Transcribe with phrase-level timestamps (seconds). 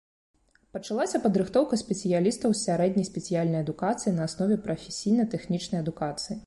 [0.77, 6.35] Пачалася падрыхтоўка спецыялістаў з сярэдняй спецыяльнай адукацыяй на аснове прафесійна-тэхнічнай адукацыі.